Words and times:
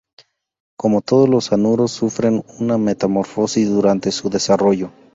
Como 0.79 1.03
todos 1.03 1.29
los 1.29 1.51
anuros, 1.53 1.91
sufren 1.91 2.43
una 2.59 2.79
metamorfosis 2.79 3.69
durante 3.69 4.11
su 4.11 4.31
desarrollo. 4.31 4.89